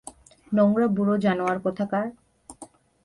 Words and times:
নোংরা 0.51 0.87
বুড়ো 0.87 1.15
জানোয়ার 1.17 1.57
কোথাকার! 1.59 2.07